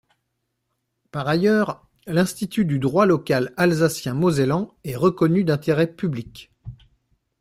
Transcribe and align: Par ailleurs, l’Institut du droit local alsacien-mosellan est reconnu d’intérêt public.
Par 1.11 1.27
ailleurs, 1.27 1.85
l’Institut 2.07 2.65
du 2.65 2.79
droit 2.79 3.05
local 3.05 3.53
alsacien-mosellan 3.55 4.73
est 4.83 4.95
reconnu 4.95 5.43
d’intérêt 5.43 5.93
public. 5.93 6.51